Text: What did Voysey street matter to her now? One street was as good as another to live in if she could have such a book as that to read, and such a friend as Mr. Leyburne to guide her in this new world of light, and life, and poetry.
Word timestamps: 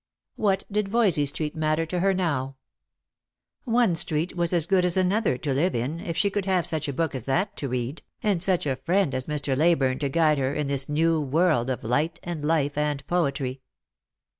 What 0.35 0.63
did 0.71 0.89
Voysey 0.89 1.27
street 1.27 1.55
matter 1.55 1.85
to 1.85 1.99
her 1.99 2.11
now? 2.11 2.55
One 3.65 3.93
street 3.93 4.35
was 4.35 4.51
as 4.51 4.65
good 4.65 4.83
as 4.83 4.97
another 4.97 5.37
to 5.37 5.53
live 5.53 5.75
in 5.75 5.99
if 5.99 6.17
she 6.17 6.31
could 6.31 6.45
have 6.45 6.65
such 6.65 6.87
a 6.87 6.91
book 6.93 7.13
as 7.13 7.25
that 7.25 7.55
to 7.57 7.67
read, 7.69 8.01
and 8.23 8.41
such 8.41 8.65
a 8.65 8.77
friend 8.77 9.13
as 9.13 9.27
Mr. 9.27 9.55
Leyburne 9.55 9.99
to 9.99 10.09
guide 10.09 10.39
her 10.39 10.55
in 10.55 10.65
this 10.65 10.89
new 10.89 11.21
world 11.21 11.69
of 11.69 11.83
light, 11.83 12.19
and 12.23 12.43
life, 12.43 12.79
and 12.79 13.05
poetry. 13.05 13.61